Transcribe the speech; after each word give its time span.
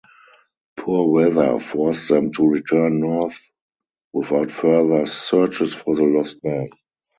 Poor 0.77 1.11
weather 1.11 1.59
forced 1.59 2.09
them 2.09 2.31
to 2.31 2.47
return 2.49 3.01
north 3.01 3.39
without 4.11 4.49
further 4.49 5.05
searches 5.05 5.75
for 5.75 5.95
the 5.95 6.01
lost 6.01 6.43
men. 6.43 6.69